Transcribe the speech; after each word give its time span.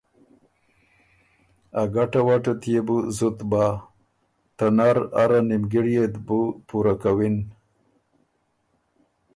ا 1.81 1.83
ګټه 1.95 2.21
وټۀ 2.27 2.53
ت 2.61 2.63
يې 2.71 2.81
بو 2.87 2.97
زُت 3.17 3.39
بَۀ۔ 3.49 3.65
ته 4.57 4.65
نر 4.77 4.97
اره 5.21 5.39
نیمګِړيې 5.49 6.05
ت 6.13 6.15
بُو 6.25 6.39
پُورۀ 6.67 6.95
کوِن۔ 7.01 7.35